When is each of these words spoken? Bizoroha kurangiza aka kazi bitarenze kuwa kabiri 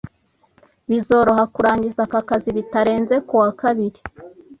Bizoroha 0.89 1.43
kurangiza 1.53 1.99
aka 2.07 2.19
kazi 2.29 2.49
bitarenze 2.57 3.15
kuwa 3.27 3.49
kabiri 3.61 3.99